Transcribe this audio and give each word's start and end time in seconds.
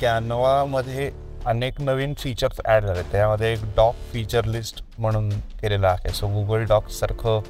कॅनवामध्ये 0.00 1.10
अनेक 1.46 1.80
नवीन 1.80 2.12
features 2.18 2.60
add 2.64 2.84
झाले 2.84 3.02
त्यामध्ये 3.12 3.52
एक 3.52 3.64
डॉक 3.76 3.94
फीचर 4.12 4.44
लिस्ट 4.44 4.82
म्हणून 4.98 5.28
केलेलं 5.60 5.86
आहे. 5.86 6.12
सो 6.14 6.26
गुगल 6.28 6.64
डॉक्ससारखं 6.68 7.40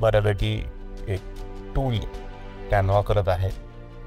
बऱ्यापैकी 0.00 0.52
एक 1.08 1.20
टूल 1.74 1.98
कॅनवा 2.70 3.00
करत 3.08 3.28
आहे. 3.28 3.50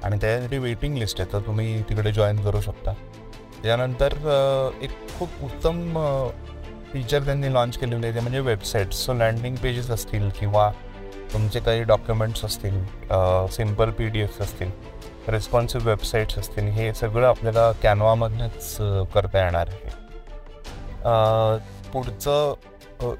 आणि 0.03 0.17
त्याच्यासाठी 0.21 0.57
वेटिंग 0.57 0.97
लिस्ट 0.97 1.21
आहे. 1.21 1.31
तर 1.33 1.39
तुम्ही 1.45 1.81
तिकडे 1.89 2.11
जॉईन 2.11 2.43
करू 2.43 2.61
शकता. 2.61 2.93
त्यानंतर 3.63 4.13
एक 4.81 4.91
खूप 5.19 5.43
उत्तम 5.43 5.97
फीचर 6.93 7.23
त्यांनी 7.25 7.53
लॉन्च 7.53 7.77
केलेले 7.77 8.07
आहे. 8.07 8.15
ते 8.15 8.21
म्हणजे 8.21 8.39
वेबसाईट्स 8.39 9.05
सो 9.05 9.13
लँडिंग 9.13 9.55
पेजेस 9.63 9.89
असतील 9.91 10.29
किंवा 10.39 10.71
तुमचे 11.33 11.59
काही 11.59 11.83
डॉक्युमेंट्स 11.83 12.45
असतील 12.45 12.83
सिंपल 13.51 13.91
पी 13.91 14.07
डी 14.07 14.21
एफ्स 14.21 14.41
असतील. 14.41 14.71
रेस्पॉन्सिव्ह 15.29 15.87
वेबसाईट्स 15.87 16.37
असतील 16.37 16.67
हे 16.71 16.93
सगळं 16.93 17.27
आपल्याला 17.27 17.71
कॅनवामधनंच 17.83 18.75
करता 19.13 19.43
येणार 19.43 19.69
आहे. 19.69 19.89
पुढचं 21.91 22.53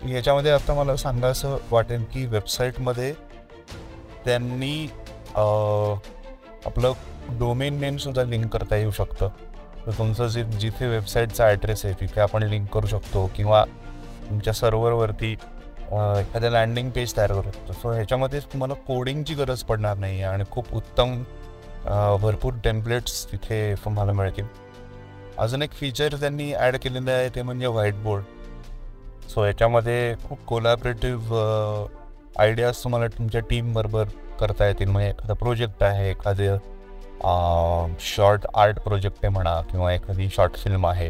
याच्यामध्ये 0.10 0.52
आता 0.52 0.74
मला 0.74 0.96
सांगायचं 0.96 1.58
वाटेल 1.72 2.04
की 2.14 2.26
वेबसाईटमध्ये 2.26 3.14
त्यांनी 4.26 4.88
आपलं 6.66 6.94
डोमेन 7.40 7.80
नेमसुद्धा 7.80 8.24
लिंक 8.24 8.52
करता 8.54 8.76
येऊ 8.76 8.92
शकतं. 8.92 9.30
तर 9.86 9.92
तुमचं 9.98 10.28
जे 10.28 10.44
जिथे 10.60 10.88
वेबसाईटचा 10.88 11.46
ॲड्रेस 11.46 11.86
आहे 11.86 11.94
तिथे 12.02 12.22
आपण 12.22 12.44
लिंक 12.44 12.68
करू 12.74 12.88
शकतो 12.88 13.26
किंवा 13.36 13.64
तुमच्या 14.30 14.54
सर्व्हरवरती 14.54 15.32
एखाद्या 15.32 16.50
लँडिंग 16.50 16.90
पेज 16.90 17.16
तयार 17.18 17.32
करू 17.32 17.52
शकतो. 17.52 17.74
सो 17.74 17.92
ह्याच्यामध्ये 17.92 18.40
तुम्हाला 18.54 18.74
कोडिंगची 18.88 19.34
गरज 19.34 19.64
पडणार 19.64 19.98
नाही 19.98 20.22
आहे 20.22 20.34
आणि 20.34 20.44
खूप 20.52 20.74
उत्तम 20.76 21.22
भरपूर 21.86 22.54
टेम्पलेट्स 22.64 23.26
तिथे 23.32 23.74
तुम्हाला 23.86 24.12
मिळतील 24.14 24.46
अजून 25.38 25.62
एक 25.62 25.72
फीचर 25.74 26.16
त्यांनी 26.20 26.52
ॲड 26.54 26.76
केलेलं 26.78 27.12
आहे 27.12 27.30
ते 27.36 27.42
म्हणजे 27.42 27.68
व्हाईट 27.68 27.96
बोर्ड 28.04 28.24
सो 29.30 29.46
याच्यामध्ये 29.46 30.14
खूप 30.24 30.40
कोलॅबरेटिव्ह 30.48 31.36
आयडियाज 32.40 32.84
तुम्हाला 32.84 33.08
तुमच्या 33.18 33.42
टीमबरोबर 33.50 34.06
करता 34.40 34.68
येतील. 34.68 34.90
म्हणजे 34.90 35.10
एखादा 35.10 35.34
प्रोजेक्ट 35.34 35.84
आहे 35.84 36.10
एखादं 36.10 36.58
शॉर्ट 38.06 38.46
आर्ट 38.56 38.80
प्रोजेक्ट 38.80 39.18
आहे 39.24 39.30
म्हणा 39.34 39.60
किंवा 39.72 39.92
एखादी 39.94 40.28
शॉर्ट 40.36 40.56
फिल्म 40.64 40.88
आहे 40.88 41.10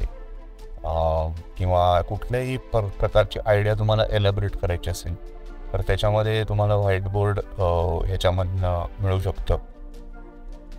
किंवा 1.57 2.01
कुठल्याही 2.09 2.57
प्र 2.71 2.81
प्रकारची 2.99 3.39
आयडिया 3.45 3.73
तुम्हाला 3.79 4.03
एलॅबरेट 4.11 4.55
करायची 4.61 4.89
असेल 4.89 5.15
तर 5.73 5.81
त्याच्यामध्ये 5.87 6.43
तुम्हाला 6.49 6.75
व्हाईट 6.75 7.07
बोर्ड 7.09 7.39
ह्याच्यामधनं 7.59 8.85
मिळू 8.99 9.19
शकतं. 9.19 9.57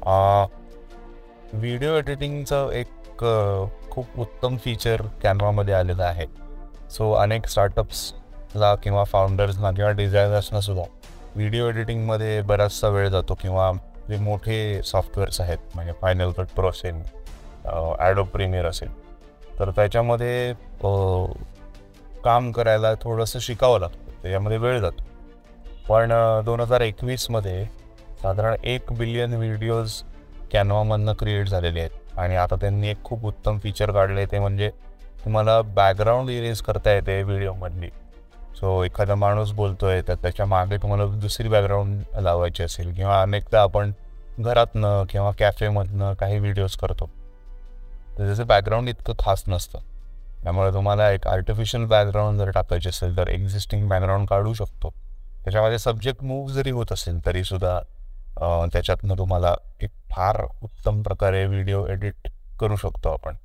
व्हिडिओ 0.07 1.95
एडिटिंगचं 1.97 2.71
एक 2.73 3.21
खूप 3.91 4.19
उत्तम 4.21 4.57
फीचर 4.65 5.03
कॅनवामध्ये 5.23 5.75
आलेलं 5.75 6.03
आहे. 6.05 6.27
सो 6.91 7.13
अनेक 7.13 7.47
स्टार्टअप्सला 7.49 8.75
किंवा 8.83 9.05
फाउंडर्सना 9.05 9.71
किंवा 9.73 9.91
डिझायनर्सना 9.91 10.61
सुद्धा 10.61 10.83
व्हिडिओ 11.37 11.69
एडिटिंगमध्ये 11.69 12.41
बराचसा 12.43 12.89
वेळ 12.89 13.09
जातो 13.09 13.35
किंवा 13.41 13.71
जे 14.09 14.17
मोठे 14.23 14.83
सॉफ्टवेअर्स 14.85 15.41
आहेत 15.41 15.59
म्हणजे 15.75 15.93
फायनल 16.01 16.31
कट 16.33 16.49
प्रो 16.57 16.69
असेल 16.69 17.03
ॲडो 17.99 18.25
प्रीमियर 18.33 18.67
असेल 18.67 18.89
तर 19.59 19.71
त्याच्यामध्ये 19.71 20.53
काम 22.25 22.51
करायला 22.53 22.93
थोडंसं 23.03 23.39
शिकावं 23.39 23.81
लागतं 23.81 24.23
त्याच्यामध्ये 24.23 24.59
वेळ 24.59 24.79
जातो. 24.81 25.03
पण 25.89 26.13
दोन 26.45 26.61
हजार 26.61 26.81
एकवीसमध्ये 26.81 27.65
साधारण 28.25 28.55
एक 28.65 28.93
बिलियन 28.99 29.33
व्हिडिओज 29.35 29.93
कॅनवामधनं 30.53 31.13
क्रिएट 31.13 31.49
झालेले 31.49 31.81
आहेत. 31.81 31.91
आणि 32.19 32.37
आता 32.37 32.57
त्यांनी 32.57 32.89
एक 32.89 33.03
खूप 33.05 33.25
उत्तम 33.27 33.59
फीचर 33.59 33.91
काढले 33.93 34.21
आहे 34.21 34.31
ते 34.33 34.39
म्हणजे 34.39 34.71
तुम्हाला 35.25 35.61
बॅकग्राऊंड 35.75 36.31
इरेज 36.31 36.61
करता 36.63 36.93
येते 36.93 37.23
व्हिडिओमधली 37.23 37.89
सो 38.61 38.83
एखादा 38.85 39.15
माणूस 39.15 39.53
बोलतो 39.53 39.87
आहे 39.87 40.03
तर 40.09 40.15
त्याच्यामागे 40.15 40.77
तुम्हाला 40.77 41.07
दुसरी 41.21 41.49
बॅकग्राऊंड 41.49 42.03
लावायची 42.23 42.63
असेल 42.63 42.93
किंवा 42.95 43.21
अनेकदा 43.23 43.63
आपण 43.63 43.93
घरातनं 44.39 45.05
किंवा 45.11 45.31
कॅफेमधनं 45.39 46.15
काही 46.21 46.39
व्हिडिओज 46.39 46.77
करतो. 46.77 47.11
तर 48.19 48.27
त्याचं 48.27 48.47
बॅकग्राऊंड 48.47 48.89
इतकं 48.89 49.15
खास 49.19 49.43
नसतं. 49.49 49.79
त्यामुळे 50.43 50.73
तुम्हाला 50.75 51.11
एक 51.11 51.27
आर्टिफिशियल 51.27 51.85
बॅकग्राऊंड 51.87 52.39
जर 52.39 52.51
टाकायचे 52.51 52.89
असेल 52.89 53.17
तर 53.17 53.29
एक्झिस्टिंग 53.29 53.89
बॅकग्राऊंड 53.89 54.29
काढू 54.29 54.55
शकतो. 54.55 54.95
त्याच्यामध्ये 55.45 55.79
सब्जेक्ट 55.79 56.25
मूव्ह 56.25 56.53
जरी 56.53 56.71
होत 56.71 56.93
असेल 56.93 57.25
तरीसुद्धा 57.27 57.81
त्याच्यातनं 58.39 59.19
तुम्हाला 59.19 59.55
एक 59.83 59.91
फार 60.11 60.41
उत्तम 60.63 61.03
प्रकारे 61.03 61.45
व्हिडिओ 61.47 61.87
एडिट 61.87 62.29
करू 62.61 62.77
शकतो 62.77 63.13
आपण. 63.13 63.37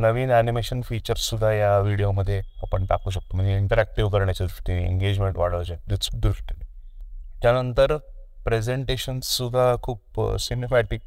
नवीन 0.00 0.30
ॲनिमेशन 0.30 0.80
फीचर्ससुद्धा 0.88 1.52
या 1.52 1.78
व्हिडिओमध्ये 1.78 2.40
आपण 2.62 2.84
टाकू 2.86 3.10
शकतो. 3.10 3.36
म्हणजे 3.36 3.56
इंटरॅक्टिव्ह 3.56 4.10
करण्याच्या 4.10 4.46
दृष्टीने 4.46 4.84
एंगेजमेंट 4.84 5.38
वाढवण्याच्या 5.38 5.76
दृष्टीने. 6.14 6.64
त्यानंतर 7.42 7.96
प्रेझेंटेशन्ससुद्धा 8.44 9.74
खूप 9.82 10.20
सिनेमॅटिक 10.40 11.00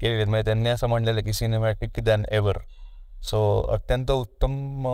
केलेले. 0.00 0.24
म्हणजे 0.24 0.44
त्यांनी 0.44 0.68
असं 0.68 0.86
म्हणलेलं 0.88 1.20
की 1.24 1.32
सिनेमॅटिक 1.32 2.00
दॅन 2.04 2.24
एव्हर 2.32 2.58
सो 3.22 3.40
अत्यंत 3.72 4.10
उत्तम 4.10 4.86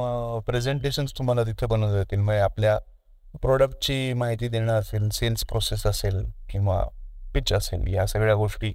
प्रेझेंटेशन्स 0.46 1.12
तुम्हाला 1.18 1.44
तिथे 1.44 1.66
बनवता 1.66 1.98
येतील. 1.98 2.20
म्हणजे 2.20 2.40
आपल्या 2.42 2.78
प्रोडक्टची 3.42 4.12
माहिती 4.12 4.48
देणं 4.48 4.72
असेल 4.72 5.08
सेल्स 5.12 5.44
प्रोसेस 5.48 5.86
असेल 5.86 6.24
किंवा 6.50 6.82
पिच 7.34 7.52
असेल 7.52 7.86
या 7.94 8.06
सगळ्या 8.06 8.34
गोष्टी 8.34 8.72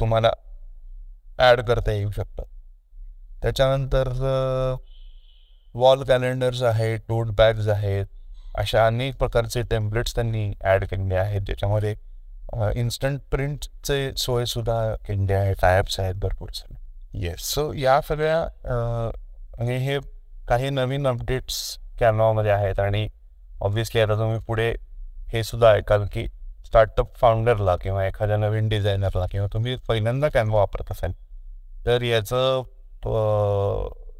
तुम्हाला 0.00 0.30
ॲड 1.38 1.60
करता 1.60 1.92
येऊ 1.92 2.10
शकतात. 2.10 2.44
त्याच्यानंतर 3.42 4.08
वॉल 5.74 6.02
कॅलेंडर्स 6.08 6.62
आहेत 6.62 7.00
टोट 7.08 7.30
बॅग्स 7.36 7.68
आहेत 7.68 8.06
अशा 8.58 8.86
अनेक 8.86 9.16
प्रकारचे 9.18 9.62
टेम्पलेट्स 9.70 10.14
त्यांनी 10.14 10.52
ॲड 10.62 10.84
केलेले 10.84 11.14
आहेत. 11.14 11.40
ज्याच्यामध्ये 11.40 11.94
इन्स्टंट 12.76 13.20
प्रिंटचे 13.30 14.12
सोयसुद्धा 14.16 14.94
केलेले 15.06 15.34
आहेत 15.34 15.56
टायप्स 15.62 15.98
आहेत 16.00 16.14
भरपूर 16.22 16.50
सगळे 16.54 17.26
येस 17.26 17.52
सो 17.54 17.72
या 17.74 18.00
सगळ्या 18.08 18.38
आणि 19.60 19.76
हे 19.78 19.98
काही 20.48 20.70
नवीन 20.70 21.06
अपडेट्स 21.06 21.56
कॅनवामध्ये 22.00 22.50
आहेत 22.50 22.80
आणि 22.80 23.06
ऑब्व्हियसली 23.62 24.00
आता 24.00 24.14
तुम्ही 24.18 24.38
पुढे 24.46 24.72
हे 25.32 25.42
सुद्धा 25.44 25.70
ऐकाल 25.72 26.04
की 26.12 26.26
स्टार्टअप 26.74 27.14
फाउंडरला 27.16 27.74
किंवा 27.76 28.06
एखाद्या 28.06 28.36
नवीन 28.36 28.68
डिझायनरला 28.68 29.26
किंवा 29.30 29.46
तुम्ही 29.52 29.76
पहिल्यांदा 29.88 30.28
कॅनवा 30.28 30.58
वापरत 30.58 30.90
असाल 30.90 31.12
तर 31.86 32.02
याचं 32.02 32.62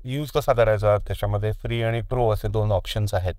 यूज 0.05 0.31
कसा 0.31 0.53
करायचा? 0.53 0.97
त्याच्यामध्ये 0.97 1.51
फ्री 1.53 1.83
आणि 1.83 2.01
प्रो 2.01 2.29
असे 2.31 2.49
दोन 2.49 2.73
ऑप्शन्स 2.73 3.15
आहेत. 3.15 3.35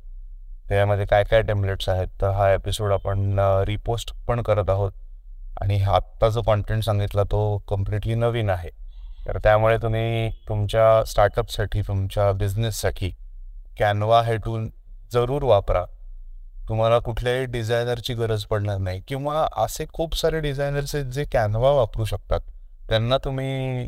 त्यामध्ये 0.69 1.05
काय 1.05 1.23
काय 1.23 1.41
टेम्पलेट्स 1.41 1.89
आहेत? 1.89 2.07
तर 2.21 2.29
हा 2.29 2.51
एपिसोड 2.53 2.91
आपण 2.93 3.35
रिपोस्ट 3.67 4.13
पण 4.27 4.41
करत 4.41 4.69
आहोत. 4.69 4.91
आणि 5.61 5.81
आत्ता 5.83 6.29
जो 6.29 6.41
कॉन्टेंट 6.41 6.83
सांगितला 6.83 7.23
तो 7.23 7.57
कम्प्लिटली 7.69 8.15
नवीन 8.15 8.49
आहे. 8.49 8.69
तर 9.27 9.37
त्यामुळे 9.37 9.77
तुम्ही 9.77 10.29
तुमच्या 10.49 11.03
स्टार्टअपसाठी 11.05 11.81
तुमच्या 11.81 12.31
बिझनेससाठी 12.31 13.11
कॅनवा 13.79 14.21
हे 14.23 14.37
टूल 14.37 14.67
जरूर 15.13 15.43
वापरा. 15.43 15.83
तुम्हाला 16.69 16.97
कुठल्याही 16.99 17.45
डिझायनरची 17.45 18.13
गरज 18.13 18.43
पडणार 18.45 18.77
नाही. 18.77 19.01
किंवा 19.07 19.45
असे 19.63 19.85
खूप 19.93 20.15
सारे 20.17 20.39
डिझायनर्स 20.39 20.95
आहेत 20.95 21.05
जे 21.05 21.23
कॅनवा 21.31 21.71
वापरू 21.71 22.05
शकतात. 22.05 22.39
त्यांना 22.89 23.17
तुम्ही 23.17 23.87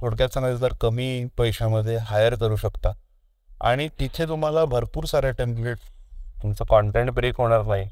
थोडक्यात 0.00 0.28
सांगायचं 0.28 0.62
तर 0.62 0.72
कमी 0.80 1.24
पैशामध्ये 1.38 1.96
हायर 2.06 2.34
करू 2.34 2.56
शकता. 2.56 2.92
आणि 3.60 3.88
तिथे 4.00 4.26
तुम्हाला 4.28 4.64
भरपूर 4.64 5.04
साऱ्या 5.04 5.30
टेम्पलेट 5.38 5.78
तुमचं 6.42 6.64
कॉन्टेंट 6.68 7.10
ब्रेक 7.10 7.40
होणार 7.40 7.62
नाही. 7.66 7.88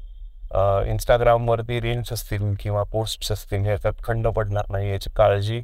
इंस्टाग्रामवरती 0.91 1.79
रील्स 1.81 2.11
असतील 2.13 2.53
किंवा 2.59 2.83
पोस्ट्स 2.91 3.31
असतील 3.31 3.65
ह्याच्यात 3.65 4.03
खंड 4.03 4.27
पडणार 4.27 4.69
नाही 4.71 4.89
याची 4.91 5.09
काळजी 5.17 5.61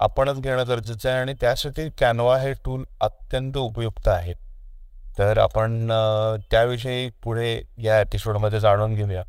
आपणच 0.00 0.40
घेणं 0.40 0.64
गरजेचं 0.68 1.08
आहे. 1.08 1.20
आणि 1.20 1.34
त्यासाठी 1.40 1.88
कॅनवा 1.98 2.38
हे 2.38 2.52
टूल 2.64 2.84
अत्यंत 3.00 3.56
उपयुक्त 3.56 4.08
आहे. 4.08 4.32
तर 5.18 5.38
आपण 5.38 5.88
त्याविषयी 6.50 7.08
पुढे 7.24 7.60
या 7.78 8.00
एपिसोडमध्ये 8.00 8.60
जाणून 8.60 8.94
घेऊया. 8.94 9.22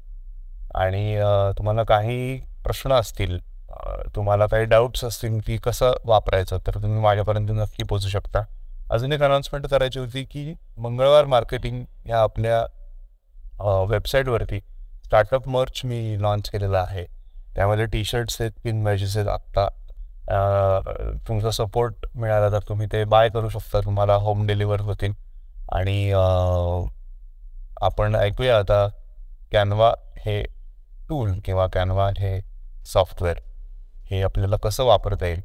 आणि 0.76 1.20
तुम्हाला 1.58 1.84
काही 1.84 2.40
प्रश्न 2.64 2.94
असतील 2.94 3.38
तुम्हाला 4.16 4.46
काही 4.48 4.66
डाऊट्स 4.66 5.04
असतील 5.06 5.40
की 5.46 5.58
कसं 5.58 5.94
वापरायचं 6.06 6.58
तर 6.68 6.76
तुम्ही 6.76 7.02
माझ्यापर्यंत 7.02 7.50
नक्की 7.52 7.84
पोचू 7.84 8.10
शकता. 8.10 8.42
अजून 8.92 9.12
एक 9.12 9.24
अनाउन्समेंट 9.24 9.68
करायची 9.68 10.00
होती 10.00 10.24
की 10.24 10.54
मंगळवार 10.78 11.26
मार्केटिंग 11.26 11.84
ह्या 12.06 12.20
आपल्या 12.22 12.64
वेबसाईटवरती 13.90 14.60
स्टार्टअप 15.06 15.48
मर्च 15.48 15.82
मी 15.86 16.22
लॉन्च 16.22 16.50
केलेला 16.50 16.80
आहे. 16.80 17.06
त्यामध्ये 17.56 17.86
टी 17.86 18.04
शर्ट्स 18.04 18.42
आहेत 18.42 18.52
पिन 18.64 18.82
मॅजेस 18.84 19.18
आहेत 19.18 19.28
आत्ता. 19.30 19.68
तुमचा 21.28 21.52
सपोर्ट 21.52 22.06
मिळाला 22.16 22.50
तर 22.52 22.60
तुम्ही 22.70 22.88
ते 22.92 23.04
बाय 23.06 23.30
करू 23.30 23.50
शकता. 23.50 23.80
तुम्हाला 23.80 24.16
होम 24.16 24.46
डिलिव्हर 24.48 24.82
होतील. 24.82 25.14
आणि 25.74 26.12
आपण 27.82 28.16
ऐकूया 28.16 28.58
आता 28.60 28.88
कॅनवा 29.52 29.94
हे 30.18 30.42
टूल 31.10 31.32
किंवा 31.46 31.68
कॅनवा 31.68 32.10
हे 32.18 32.40
सॉफ्टवेअर 32.86 33.40
हे 34.06 34.22
आपल्याला 34.24 34.58
कसं 34.58 34.84
वापरता 34.84 35.26
येईल? 35.26 35.42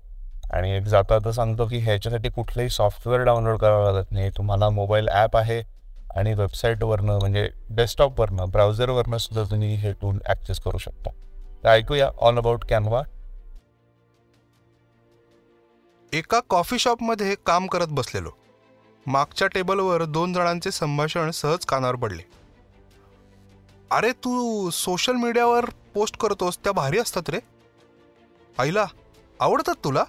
आणि 0.53 0.71
एक 0.71 0.85
जाता 0.85 1.15
आता 1.15 1.33
सांगतो 1.33 1.67
की 1.67 1.79
ह्याच्यासाठी 1.79 2.29
कुठलंही 2.29 2.69
सॉफ्टवेअर 2.71 3.23
डाउनलोड 3.25 3.59
करावं 3.59 3.93
लागत 3.93 4.11
नाही. 4.13 4.31
तुम्हाला 4.31 4.69
मोबाईल 4.71 5.09
ॲप 5.09 5.37
आहे 5.37 5.61
आणि 6.17 6.35
वेबसाईटवरनं 6.35 7.19
म्हणजे 7.19 7.49
डेस्कटॉपवरनं 7.71 8.51
ब्राउझरवरनं 8.51 9.17
सुद्धा 9.17 9.51
तुम्ही 9.51 9.75
हे 9.75 9.93
टूल 9.93 10.19
ॲक्सेस 10.27 10.61
करू 10.61 10.79
शकता. 10.79 11.11
तर 11.65 11.69
ऐकूया 11.69 12.11
ऑल 12.19 12.39
अबाउट 12.39 12.65
कॅनवा. 12.65 13.03
एका 16.13 16.41
कॉफी 16.51 16.79
शॉपमध्ये 16.79 17.35
काम 17.47 17.67
करत 17.67 17.89
बसलेलो. 17.91 18.31
मागच्या 19.07 19.49
टेबलवर 19.49 20.05
दोन 20.05 20.33
जणांचे 20.33 20.71
संभाषण 20.71 21.31
सहज 21.31 21.65
कानावर 21.65 21.95
पडले. 21.95 22.23
अरे 23.91 24.13
तू 24.13 24.71
सोशल 24.71 25.13
मीडियावर 25.13 25.65
पोस्ट 25.95 26.17
करतोस 26.17 26.59
त्या 26.59 26.73
भारी 26.73 26.99
असतात 26.99 27.23
रे. 27.29 27.39
आईला 28.59 28.87
आवडतात 29.41 29.75
तुला? 29.85 30.05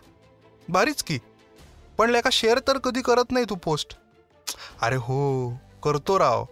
भारीच 0.69 1.03
की. 1.03 1.19
पण 1.97 2.09
लेका 2.09 2.29
शेअर 2.33 2.59
तर 2.59 2.77
कधी 2.77 3.01
करत 3.01 3.31
नाही 3.31 3.45
तू 3.49 3.55
पोस्ट. 3.55 3.97
अरे 4.81 4.95
हो 4.95 5.49
करतो 5.83 6.19
राव. 6.19 6.45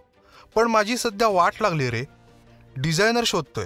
पण 0.56 0.68
माझी 0.68 0.98
सध्या 0.98 1.28
वाट 1.28 1.62
लागली 1.62 1.90
रे. 1.90 2.04
डिझायनर 2.78 3.24
शोधतोय. 3.26 3.66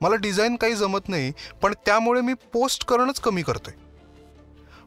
मला 0.00 0.14
डिझाईन 0.14 0.56
काही 0.56 0.74
जमत 0.74 1.08
नाही 1.08 1.32
पण 1.62 1.74
त्यामुळे 1.86 2.20
मी 2.20 2.34
पोस्ट 2.34 2.84
करणंच 2.84 3.20
कमी 3.20 3.42
करतोय. 3.42 3.74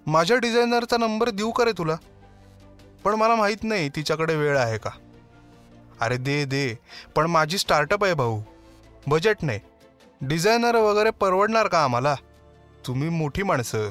माझ्या 0.07 0.37
डिझायनरचा 0.37 0.97
नंबर 0.97 1.29
देऊ 1.29 1.51
का 1.51 1.65
रे 1.65 1.71
तुला? 1.71 1.95
पण 3.03 3.13
मला 3.13 3.35
माहीत 3.35 3.57
नाही 3.63 3.89
तिच्याकडे 3.89 4.35
वेळ 4.35 4.57
आहे 4.57 4.77
का. 4.77 4.89
अरे 6.01 6.17
दे 6.17 6.45
दे. 6.45 6.79
पण 7.15 7.25
माझी 7.25 7.57
स्टार्टअप 7.57 8.03
आहे 8.03 8.13
भाऊ. 8.13 8.41
बजेट 9.07 9.37
नाही. 9.41 9.59
डिझायनर 10.21 10.75
वगैरे 10.75 11.09
परवडणार 11.09 11.67
का 11.67 11.83
आम्हाला? 11.83 12.15
तुम्ही 12.87 13.09
मोठी 13.09 13.43
माणसं. 13.43 13.89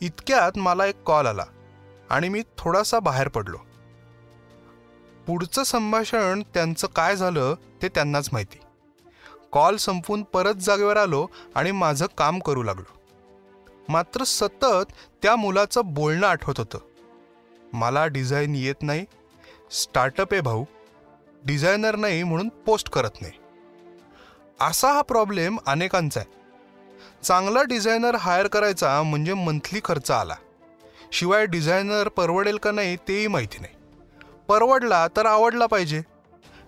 इतक्यात 0.00 0.58
मला 0.58 0.86
एक 0.86 1.02
कॉल 1.02 1.26
आला 1.26 1.44
आणि 2.10 2.28
मी 2.28 2.42
थोडासा 2.58 2.98
बाहेर 2.98 3.28
पडलो. 3.28 3.56
पुढचं 5.26 5.62
संभाषण 5.62 6.42
त्यांचं 6.54 6.86
काय 6.86 7.16
झालं 7.16 7.54
ते 7.82 7.88
त्यांनाच 7.88 8.28
माहिती. 8.32 8.58
कॉल 9.52 9.76
संपून 9.76 10.22
परत 10.22 10.54
जागेवर 10.54 10.96
आलो 10.96 11.26
आणि 11.54 11.70
माझं 11.70 12.06
काम 12.18 12.38
करू 12.38 12.62
लागलो. 12.62 12.98
मात्र 13.88 14.24
सतत 14.24 14.92
त्या 15.22 15.36
मुलाचं 15.36 15.80
बोलणं 15.84 16.26
आठवत 16.26 16.54
होतं. 16.58 16.78
मला 17.74 18.06
डिझाईन 18.06 18.54
येत 18.54 18.74
नाही 18.82 19.04
स्टार्टअप 19.70 20.32
आहे 20.32 20.40
भाऊ. 20.40 20.64
डिझायनर 21.44 21.96
नाही 21.96 22.22
म्हणून 22.22 22.48
पोस्ट 22.48 22.90
करत 22.90 23.10
नाही. 23.20 23.32
असा 24.60 24.92
हा 24.92 25.02
प्रॉब्लेम 25.02 25.58
अनेकांचा 25.66 26.20
आहे. 26.20 26.32
चांगला 27.22 27.62
डिझायनर 27.62 28.14
हायर 28.14 28.46
करायचा 28.46 29.02
म्हणजे 29.02 29.34
मंथली 29.34 29.80
खर्च 29.84 30.10
आला. 30.10 30.34
शिवाय 31.12 31.46
डिझायनर 31.46 32.08
परवडेल 32.08 32.56
का 32.56 32.70
नाही 32.70 32.96
तेही 32.96 33.26
माहिती 33.26 33.58
नाही. 33.60 33.74
परवडला 34.48 35.08
तर 35.08 35.26
आवडला 35.26 35.66
पाहिजे. 35.66 36.02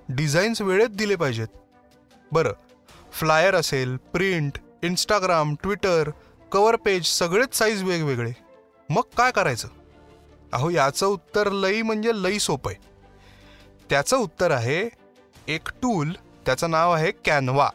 डिझाईन्स 0.09 0.63
वेळेत 0.63 0.89
दिले 0.89 1.17
पाहिजेत. 1.17 1.49
बरं 2.33 2.53
फ्लायर 3.13 3.55
असेल 3.55 3.97
print 3.97 4.59
Instagram 4.83 5.55
Twitter 5.63 6.11
cover 6.53 6.77
page 6.77 7.07
सगळेच 7.07 7.55
साईज 7.55 7.83
वेगवेगळे. 7.83 8.33
मग 8.91 9.03
काय 9.17 9.31
करायचं? 9.31 9.69
अहो 10.53 10.71
याचं 10.71 11.07
उत्तर 11.07 11.51
लई 11.51 11.83
म्हणजे 11.83 12.11
लई 12.15 12.39
सोपं 12.39 12.71
आहे. 12.71 12.81
त्याचं 13.91 14.17
उत्तर 14.17 14.51
आहे 14.51 14.89
एक 15.49 15.69
टूल 15.83 16.13
त्याचं 16.47 16.71
नाव 16.71 16.93
आहे 16.93 17.11
कॅनवा. 17.11 17.71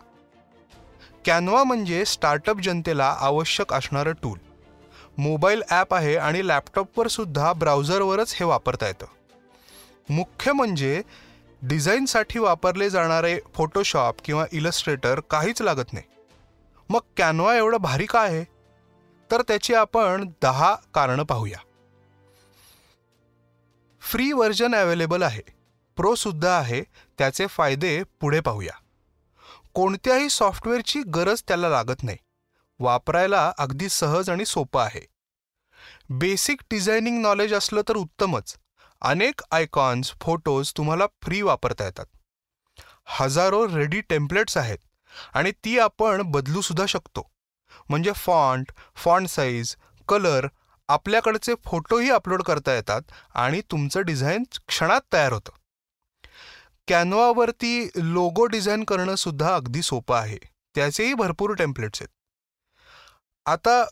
कॅनवा 1.25 1.63
म्हणजे 1.63 2.05
स्टार्टअप 2.05 2.57
जनतेला 2.57 3.17
आवश्यक 3.19 3.73
असणारं 3.73 4.11
टूल. 4.11 4.37
मोबाईल 5.17 5.63
ॲप 5.69 5.93
आहे 5.93 6.15
आणि 6.15 6.47
लॅपटॉपवर 6.47 7.07
सुद्धा 7.07 7.53
ब्राउझरवरच 7.53 8.33
हे 8.33 8.45
वापरता 8.45 8.87
येतं. 8.87 9.05
मुख्य 10.09 10.51
म्हणजे 10.51 11.01
डिझाईनसाठी 11.61 12.39
वापरले 12.39 12.89
जाणारे 12.89 13.39
फोटोशॉप 13.53 14.15
किंवा 14.23 14.45
इलस्ट्रेटर 14.51 15.19
काहीच 15.19 15.61
लागत 15.61 15.93
नाही. 15.93 16.05
मग 16.89 16.99
कॅनवा 17.17 17.55
एवढं 17.55 17.77
भारी 17.77 18.05
का 18.05 18.21
आहे? 18.21 18.43
तर 19.31 19.41
त्याची 19.41 19.73
आपण 19.73 20.29
दहा 20.41 20.75
कारणं 20.93 21.23
पाहूया. 21.23 21.57
फ्री 24.01 24.31
व्हर्जन 24.31 24.75
अवेलेबल 24.75 25.23
आहे. 25.23 25.41
प्रोसुद्धा 25.95 26.57
आहे. 26.57 26.81
त्याचे 27.17 27.47
फायदे 27.47 28.03
पुढे 28.03 28.39
पाहूया. 28.39 28.73
कोणत्याही 29.73 30.29
सॉफ्टवेअरची 30.29 31.01
गरज 31.01 31.43
त्याला 31.47 31.69
लागत 31.69 32.03
नाही. 32.03 32.17
वापरायला 32.79 33.53
अगदी 33.57 33.89
सहज 33.89 34.29
आणि 34.29 34.45
सोपं 34.45 34.81
आहे. 34.81 35.07
बेसिक 36.09 36.61
डिझायनिंग 36.71 37.21
नॉलेज 37.21 37.53
असलं 37.53 37.81
तर 37.89 37.95
उत्तमच. 37.95 38.55
अनेक 39.01 39.41
आयकॉन्स 39.51 40.13
फोटोज 40.21 40.71
तुम्हाला 40.77 41.05
फ्री 41.21 41.41
वापरता 41.41 41.85
येतात. 41.85 42.05
हजारो 43.05 43.67
रेडी 43.67 44.01
टेम्पलेट्स 44.01 44.57
आहेत 44.57 44.77
आणि 45.33 45.51
ती 45.51 45.79
आपण 45.79 46.21
बदलूसुद्धा 46.21 46.85
शकतो. 46.85 47.31
म्हणजे 47.89 48.11
फॉन्ट 48.11 48.71
फॉन्ट 48.95 49.29
साईज 49.29 49.75
कलर 50.07 50.47
आपल्याकडचे 50.91 51.53
फोटोही 51.65 52.09
अपलोड 52.11 52.43
करता 52.43 52.73
येतात 52.73 53.01
आणि 53.35 53.61
तुमचं 53.71 54.01
डिझाईन 54.05 54.43
क्षणात 54.67 55.01
तयार 55.13 55.33
होतं. 55.33 55.51
कॅनवावरती 56.87 57.89
लोगो 58.13 58.45
डिझाईन 58.45 58.83
करणं 58.83 59.15
सुद्धा 59.15 59.53
अगदी 59.55 59.81
सोपं 59.81 60.15
आहे. 60.15 60.37
त्याचेही 60.75 61.13
भरपूर 61.13 61.53
टेम्पलेट्स 61.55 62.01
आहेत. 62.01 62.09
आता 63.45 63.83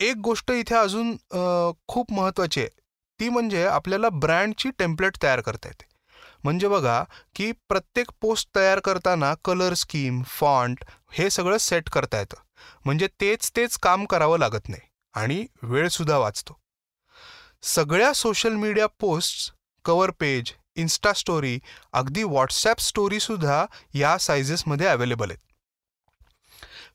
एक 0.00 0.16
गोष्ट 0.16 0.50
इथे 0.50 0.74
अजून 0.74 1.14
खूप 1.88 2.12
महत्त्वाची 2.12 2.60
आहे. 2.60 2.68
ती 3.20 3.28
म्हणजे 3.28 3.64
आपल्याला 3.66 4.08
ब्रँडची 4.08 4.70
टेम्पलेट 4.78 5.22
तयार 5.22 5.40
करता 5.40 5.68
येते. 5.68 5.84
म्हणजे 6.44 6.68
बघा 6.68 7.02
की 7.34 7.50
प्रत्येक 7.68 8.10
पोस्ट 8.20 8.48
तयार 8.56 8.80
करताना 8.80 9.32
कलर 9.44 9.74
स्कीम 9.74 10.22
फॉन्ट 10.28 10.84
हे 11.12 11.28
सगळं 11.30 11.58
सेट 11.58 11.88
करता 11.90 12.18
येतं. 12.18 12.36
म्हणजे 12.84 13.08
तेच 13.20 13.50
तेच 13.56 13.78
काम 13.78 14.04
करावं 14.04 14.38
लागत 14.38 14.68
नाही. 14.68 14.80
आणि 15.16 15.46
वेळसुद्धा 15.62 16.18
वाचतो. 16.18 16.58
सगळ्या 17.62 18.12
social 18.12 18.54
media 18.54 18.86
post 18.86 19.52
cover 19.84 20.10
page 20.10 20.52
insta 20.76 21.12
story 21.12 21.58
अगदी 21.92 22.22
व्हॉट्सॲप 22.22 22.80
स्टोरीसुद्धा 22.80 23.66
या 23.94 24.18
सायझेसमध्ये 24.18 24.86
अवेलेबल 24.86 25.30
आहेत. 25.30 25.38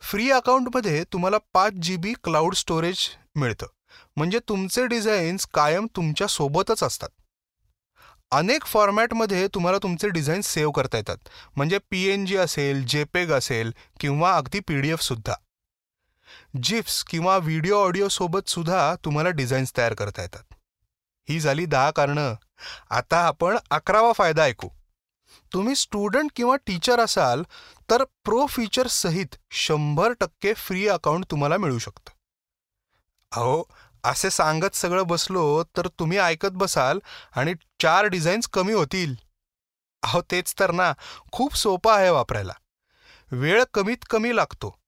फ्री 0.02 0.32
अकाउंटमध्ये 0.32 1.04
तुम्हाला 1.04 1.38
पाच 1.54 1.74
जी 1.74 1.98
बी 1.98 2.14
क्लाउड 2.24 2.56
स्टोरेज 2.56 3.08
मिळतं. 3.36 3.68
म्हणजे 4.16 4.40
तुमचे 4.50 4.86
डिझाईन्स 4.88 5.46
कायम 5.46 5.88
तुमच्या 5.96 6.28
सोबतच 6.28 6.84
असतात. 6.84 7.10
अनेक 8.32 8.66
फॉर्मॅटमध्ये 8.66 9.48
तुम्हाला 9.48 9.78
तुमचे 9.78 10.10
डिझाईन 10.10 10.42
सेव्ह 10.42 10.72
करता 10.72 10.98
येतात. 10.98 11.18
म्हणजे 11.56 11.78
पी 11.90 12.08
एन 12.08 12.26
जी 12.26 12.38
असेल 12.38 12.86
जेपेग 12.86 13.32
असेल 13.32 13.74
किंवा 14.00 14.36
अगदी 14.38 14.60
पी 14.60 14.82
डी 14.82 14.90
एफसुद्धा 14.90 15.34
जिप्स 16.64 17.04
किंवा 17.04 17.38
व्हिडिओ 17.38 17.78
ऑडिओसोबत 17.78 18.50
सुद्धा 18.50 18.96
तुम्हाला 18.96 19.30
डिझाईन्स 19.30 19.78
तयार 19.78 19.94
करता 19.94 20.22
येतात. 20.22 20.54
ही 21.30 21.40
झाली 21.40 21.66
दहा 21.66 21.92
कारणं. 21.92 22.36
आता 22.90 23.18
आपण 23.18 23.58
अकरावा 23.72 24.12
फायदा 24.12 24.44
ऐकू. 24.44 24.70
तुम्ही 25.54 25.76
स्टुडंट 25.76 26.32
किंवा 26.36 26.56
टीचर 26.56 27.00
असाल 27.00 27.44
तर 27.90 28.04
प्रो 28.04 28.46
फीचर 28.46 28.88
सहित 28.88 29.36
शंभर 29.52 30.14
टक्के 30.14 30.54
फ्री 30.54 30.88
अकाउंट 30.88 31.26
तुम्हाला 31.32 31.58
मिळू 31.58 31.80
शकतं. 31.80 32.10
अहो 33.32 33.64
असे 34.04 34.30
सांगत 34.30 34.76
सगळं 34.76 35.08
बसलो 35.08 35.64
तर 35.64 35.88
तुम्ही 35.88 36.18
ऐकत 36.18 36.52
बसाल 36.52 37.00
आणि 37.36 37.54
चार 37.82 38.06
डिझाईन्स 38.06 38.48
कमी 38.48 38.74
होतील. 38.74 39.16
अहो 40.04 40.22
तेच 40.22 40.54
तर 40.60 40.72
ना. 40.72 40.94
खूप 41.32 41.56
सोपं 41.56 41.96
आहे 41.96 42.10
वापरायला. 42.10 42.54
वेळ 43.32 43.64
कमीत 43.74 43.98
कमी 44.10 44.36
लागतो. 44.36 44.81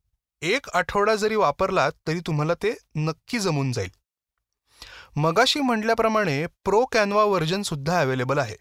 एक 0.44 0.70
आठवडा 0.74 1.16
जरी 1.16 1.36
वापरलात 1.36 1.92
तरी 2.08 2.20
तुम्हाला 2.20 2.54
ते 2.54 2.78
नक्की 2.96 3.40
जमून 3.40 3.72
जाईल. 3.72 3.90
मगाशी 5.16 5.60
म्हटल्याप्रमाणे 5.60 6.46
प्रो 6.46 6.86
कॅनवा 6.86 7.24
व्हर्जनसुद्धा 7.24 8.00
अवेलेबल 8.02 8.38
आहे. 8.38 8.56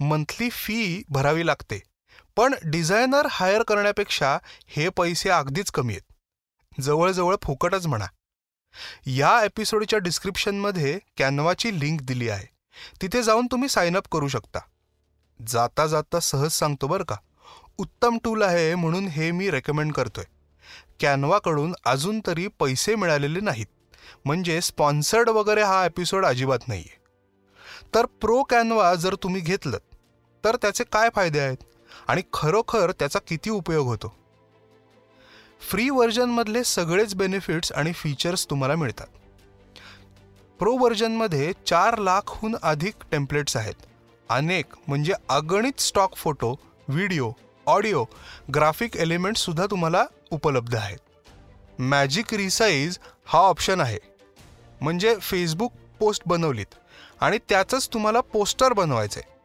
मंथली 0.00 0.50
फी 0.50 1.02
भरावी 1.08 1.46
लागते 1.46 1.82
पण 2.36 2.54
डिझायनर 2.64 3.26
हायर 3.30 3.62
करण्यापेक्षा 3.62 4.38
हे 4.66 4.88
पैसे 4.88 5.30
अगदीच 5.30 5.70
कमी 5.70 5.92
आहेत. 5.92 6.80
जवळजवळ 6.80 7.36
फुकटच 7.42 7.86
म्हणा. 7.86 8.06
या 9.06 9.44
एपिसोडच्या 9.44 9.98
डिस्क्रिप्शनमध्ये 9.98 10.98
कॅनवाची 11.16 11.80
लिंक 11.80 12.00
दिली 12.02 12.28
आहे. 12.28 12.46
तिथे 13.02 13.22
जाऊन 13.22 13.46
तुम्ही 13.46 13.68
साइन 13.68 13.96
अप 13.96 14.08
करू 14.12 14.28
शकता. 14.28 14.58
जाता 15.46 15.86
जाता 15.86 16.20
सहज 16.20 16.50
सांगतो 16.50 16.86
बरं 16.86 17.04
का. 17.04 17.16
उत्तम 17.78 18.18
टूल 18.24 18.42
आहे 18.42 18.74
म्हणून 18.74 19.08
हे 19.08 19.30
मी 19.30 19.50
रेकमेंड 19.50 19.92
करतोय. 19.92 20.24
कॅनवाकडून 21.00 21.74
अजून 21.84 22.20
तरी 22.26 22.46
पैसे 22.58 22.94
मिळालेले 22.94 23.40
नाहीत. 23.40 23.66
म्हणजे 24.24 24.60
स्पॉन्सर्ड 24.60 25.28
वगैरे 25.28 25.62
हा 25.62 25.84
एपिसोड 25.86 26.26
अजिबात 26.26 26.68
नाही 26.68 26.84
आहे 26.86 26.98
तर 27.94 28.06
प्रो 28.20 28.42
कॅनवा 28.42 28.94
जर 28.94 29.14
तुम्ही 29.14 29.40
घेतलं 29.40 29.78
तर 30.44 30.56
त्याचे 30.56 30.84
काय 30.84 31.08
फायदे 31.14 31.38
आहेत? 31.38 31.56
आणि 32.08 32.22
खरोखर 32.32 32.90
त्याचा 32.90 33.18
किती 33.18 33.50
उपयोग 33.50 33.86
होतो? 33.86 34.14
फ्री 35.70 35.88
व्हर्जनमधले 35.90 36.64
सगळेच 36.64 37.14
बेनिफिट्स 37.14 37.72
आणि 37.72 37.92
फीचर्स 37.92 38.46
तुम्हाला 38.50 38.74
मिळतात. 38.76 39.06
प्रो 40.58 40.76
व्हर्जनमध्ये 40.76 41.52
चार 41.66 41.98
लाखहून 41.98 42.56
अधिक 42.62 42.94
टेम्पलेट्स 43.10 43.56
आहेत. 43.56 43.74
अनेक 44.28 44.66
म्हणजे 44.88 45.12
अगणित 45.28 45.80
stock 45.80 46.14
photo 46.16 46.54
video 46.88 47.30
audio 47.70 48.04
graphic 48.54 48.96
एलिमेंट्ससुद्धा 48.96 49.66
तुम्हाला 49.66 50.04
उपलब्ध 50.30 50.74
आहेत. 50.74 50.98
मॅजिक 51.80 52.34
रिसाईज 52.34 52.98
हा 53.24 53.38
ऑप्शन 53.38 53.80
आहे. 53.80 53.98
म्हणजे 54.80 55.14
फेसबुक 55.16 55.72
पोस्ट 55.98 56.22
बनवलीत 56.26 56.74
आणि 57.20 57.38
त्याचंच 57.48 57.88
तुम्हाला 57.88 58.20
पोस्टर 58.20 58.72
बनवायचं 58.72 59.20
आहे 59.20 59.38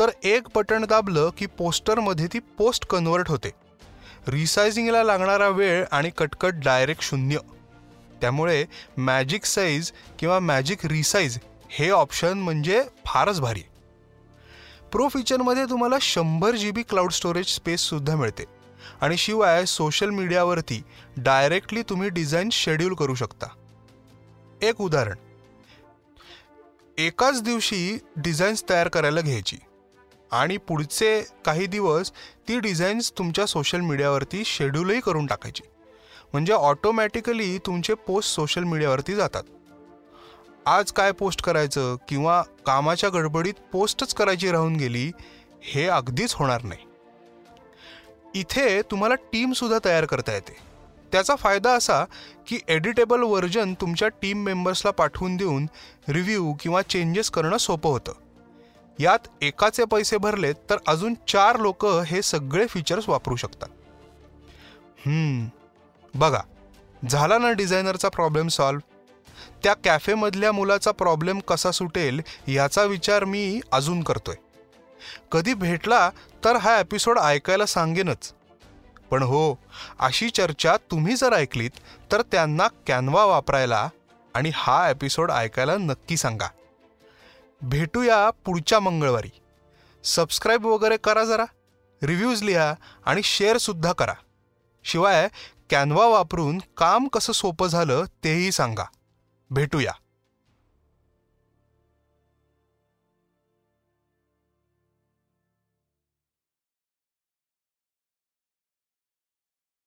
तर 0.00 0.10
एक 0.24 0.48
बटन 0.54 0.84
दाबलं 0.84 1.30
की 1.36 1.46
पोस्टरमध्ये 1.46 2.26
ती 2.26 2.38
पोस्ट 2.58 2.86
कन्वर्ट 2.86 3.28
होते. 3.28 3.50
रिसायझिंगला 4.28 5.02
लागणारा 5.02 5.48
वेळ 5.48 5.84
आणि 5.92 6.10
कटकट 6.10 6.54
डायरेक्ट 6.54 7.02
शून्य. 7.02 7.38
त्यामुळे 8.20 8.64
मॅजिक 8.96 9.44
साईज 9.44 9.92
किंवा 10.18 10.38
मॅजिक 10.40 10.86
रिसाईज 10.86 11.38
हे 11.70 11.90
ऑप्शन 11.90 12.38
म्हणजे 12.38 12.82
फारच 13.06 13.40
भारी. 13.40 13.62
प्रो 14.92 15.08
फीचरमध्ये 15.08 15.64
तुम्हाला 15.64 15.96
शंभर 16.00 16.50
जी 16.50 16.70
बी 16.70 16.82
क्लाउड 16.82 17.12
स्टोरेज 17.12 17.46
स्पेससुद्धा 17.46 18.16
मिळते. 18.16 18.44
आणि 19.00 19.16
शिवाय 19.16 19.64
सोशल 19.64 20.10
मीडियावरती 20.10 20.82
डायरेक्टली 21.16 21.82
तुम्ही 21.82 22.08
डिझाईन 22.08 22.48
शेड्यूल 22.52 22.94
करू 22.94 23.14
शकता. 23.14 23.46
एक 24.62 24.80
उदाहरण. 24.80 25.16
एकाच 26.98 27.42
दिवशी 27.42 27.98
डिझाईन्स 28.16 28.64
तयार 28.70 28.88
करायला 28.88 29.20
घ्यायची. 29.20 29.56
आणि 30.32 30.56
पुढचे 30.56 31.22
काही 31.44 31.66
दिवस 31.66 32.10
ती 32.48 32.60
डिझाईन्स 32.60 33.12
तुमच्या 33.18 33.46
सोशल 33.46 33.80
मीडियावरती 33.80 34.42
शेड्यूलही 34.44 35.00
करून 35.00 35.26
टाकायची. 35.26 35.62
म्हणजे 36.32 36.52
ऑटोमॅटिकली 36.52 37.58
तुमचे 37.58 37.94
पोस्ट 37.94 38.30
सोशल 38.30 38.64
मीडियावरती 38.64 39.14
जातात. 39.14 39.42
आज 40.68 40.90
काय 40.92 41.12
पोस्ट 41.12 41.42
करायचं 41.42 41.96
किंवा 42.08 42.40
कामाच्या 42.66 43.08
गडबडीत 43.10 43.60
पोस्टच 43.72 44.12
करायची 44.14 44.50
राहून 44.50 44.74
गेली 44.76 45.10
हे 45.64 45.86
अगदीच 45.86 46.34
होणार 46.34 46.62
नाही. 46.62 46.86
इथे 48.34 48.80
तुम्हाला 48.82 49.14
टीमसुद्धा 49.32 49.78
तयार 49.84 50.04
करता 50.04 50.32
येते. 50.32 50.56
त्याचा 51.12 51.36
फायदा 51.36 51.72
असा 51.72 52.04
की 52.48 52.58
एडिटेबल 52.68 53.22
व्हर्जन 53.22 53.72
तुमच्या 53.74 54.08
टीम 54.22 54.42
मेंबर्सला 54.44 54.90
पाठवून 54.90 55.36
देऊन 55.36 55.66
रिव्ह्यू 56.08 56.52
किंवा 56.60 56.82
चेंजेस 56.82 57.30
करणं 57.30 57.56
सोपं 57.56 57.90
होतं. 57.90 58.12
यात 58.98 59.28
एकाचे 59.42 59.84
पैसे 59.84 60.18
भरलेत 60.18 60.54
तर 60.70 60.76
अजून 60.86 61.14
चार 61.28 61.58
लोक 61.58 61.86
हे 62.06 62.22
सगळे 62.22 62.66
फीचर्स 62.66 63.08
वापरू 63.08 63.36
शकतात. 63.36 63.68
बघा 66.14 66.42
झाला 67.02 67.38
ना 67.38 67.52
डिझायनरचा 67.52 68.08
प्रॉब्लेम 68.08 68.48
सॉल्व 68.48 68.87
त्या 69.64 69.74
कॅफेमधल्या 69.74 70.52
मुलाचा 70.52 70.90
प्रॉब्लेम 70.90 71.38
कसा 71.38 71.70
सुटेल 71.70 72.20
याचा 72.48 72.82
विचार 72.82 73.24
मी 73.24 73.60
अजून 73.72 74.02
करतोय. 74.02 74.34
कधी 75.32 75.54
भेटला 75.54 76.10
तर 76.44 76.56
हा 76.56 76.78
एपिसोड 76.80 77.18
ऐकायला 77.18 77.66
सांगेनच. 77.66 78.34
पण 79.10 79.22
हो 79.22 79.58
अशी 79.98 80.30
चर्चा 80.30 80.76
तुम्ही 80.90 81.16
जर 81.16 81.32
ऐकलीत 81.32 81.70
तर 82.12 82.22
त्यांना 82.22 82.68
कॅनवा 82.86 83.24
वापरायला 83.24 83.88
आणि 84.34 84.50
हा 84.54 84.90
एपिसोड 84.90 85.30
ऐकायला 85.30 85.76
नक्की 85.76 86.16
सांगा. 86.16 86.46
भेटूया 87.62 88.30
पुढच्या 88.30 88.80
मंगळवारी. 88.80 89.30
सबस्क्राईब 90.04 90.66
वगैरे 90.66 90.96
करा 90.96 91.24
जरा 91.24 91.44
रिव्ह्यूज 92.02 92.42
लिहा 92.42 92.74
आणि 93.06 93.22
शेअरसुद्धा 93.22 93.92
करा. 93.92 94.14
शिवाय 94.84 95.28
कॅनवा 95.70 96.06
वापरून 96.06 96.58
काम 96.58 97.08
कसं 97.08 97.32
सोपं 97.32 97.66
झालं 97.66 98.04
तेही 98.24 98.52
सांगा. 98.52 98.84
भेटूया. 99.52 99.98